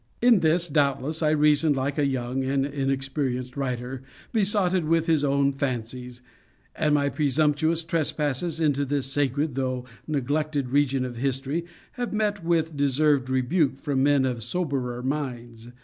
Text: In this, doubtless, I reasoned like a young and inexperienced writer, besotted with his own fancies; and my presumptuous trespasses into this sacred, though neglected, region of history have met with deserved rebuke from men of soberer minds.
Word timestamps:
In 0.19 0.39
this, 0.39 0.67
doubtless, 0.67 1.21
I 1.21 1.29
reasoned 1.29 1.75
like 1.75 1.99
a 1.99 2.07
young 2.07 2.43
and 2.43 2.65
inexperienced 2.65 3.55
writer, 3.55 4.01
besotted 4.31 4.85
with 4.85 5.05
his 5.05 5.23
own 5.23 5.51
fancies; 5.51 6.23
and 6.75 6.95
my 6.95 7.07
presumptuous 7.07 7.83
trespasses 7.83 8.59
into 8.59 8.83
this 8.83 9.05
sacred, 9.05 9.53
though 9.53 9.85
neglected, 10.07 10.69
region 10.69 11.05
of 11.05 11.17
history 11.17 11.65
have 11.91 12.13
met 12.13 12.43
with 12.43 12.75
deserved 12.75 13.29
rebuke 13.29 13.77
from 13.77 14.01
men 14.01 14.25
of 14.25 14.41
soberer 14.41 15.03
minds. 15.03 15.69